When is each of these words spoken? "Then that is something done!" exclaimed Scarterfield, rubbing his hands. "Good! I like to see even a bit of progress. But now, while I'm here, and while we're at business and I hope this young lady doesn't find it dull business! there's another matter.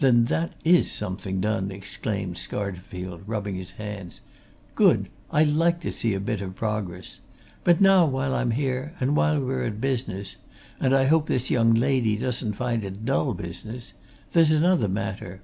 "Then 0.00 0.24
that 0.24 0.54
is 0.64 0.90
something 0.90 1.40
done!" 1.40 1.70
exclaimed 1.70 2.34
Scarterfield, 2.34 3.20
rubbing 3.28 3.54
his 3.54 3.70
hands. 3.78 4.20
"Good! 4.74 5.08
I 5.30 5.44
like 5.44 5.78
to 5.82 5.92
see 5.92 6.08
even 6.08 6.22
a 6.22 6.24
bit 6.24 6.40
of 6.40 6.56
progress. 6.56 7.20
But 7.62 7.80
now, 7.80 8.04
while 8.06 8.34
I'm 8.34 8.50
here, 8.50 8.92
and 8.98 9.14
while 9.14 9.38
we're 9.40 9.62
at 9.62 9.80
business 9.80 10.34
and 10.80 10.92
I 10.92 11.04
hope 11.04 11.28
this 11.28 11.48
young 11.48 11.74
lady 11.74 12.16
doesn't 12.16 12.54
find 12.54 12.84
it 12.84 13.04
dull 13.04 13.34
business! 13.34 13.92
there's 14.32 14.50
another 14.50 14.88
matter. 14.88 15.42